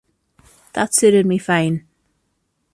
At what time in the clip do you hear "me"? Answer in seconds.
1.27-1.37